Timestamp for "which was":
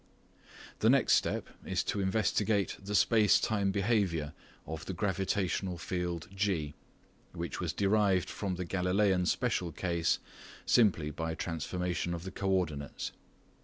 7.33-7.71